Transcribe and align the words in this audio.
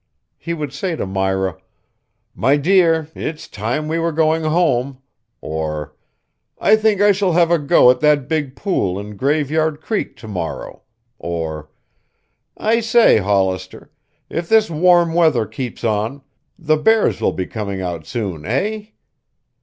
He 0.39 0.55
would 0.55 0.73
say 0.73 0.95
to 0.95 1.05
Myra: 1.05 1.57
"My 2.33 2.57
dear, 2.57 3.09
it's 3.13 3.47
time 3.47 3.87
we 3.87 3.99
were 3.99 4.11
going 4.11 4.41
home", 4.43 4.97
or 5.41 5.95
"I 6.57 6.75
think 6.75 7.01
I 7.01 7.11
shall 7.11 7.33
have 7.33 7.51
a 7.51 7.59
go 7.59 7.91
at 7.91 7.99
that 7.99 8.27
big 8.27 8.55
pool 8.55 8.97
in 8.99 9.15
Graveyard 9.15 9.79
Creek 9.79 10.17
to 10.17 10.27
morrow", 10.27 10.81
or 11.19 11.69
"I 12.57 12.79
say, 12.79 13.17
Hollister, 13.17 13.91
if 14.27 14.49
this 14.49 14.71
warm 14.71 15.13
weather 15.13 15.45
keeps 15.45 15.83
on, 15.83 16.23
the 16.57 16.77
bears 16.77 17.21
will 17.21 17.33
be 17.33 17.45
coming 17.45 17.79
out 17.79 18.07
soon, 18.07 18.43
eh?" 18.43 18.87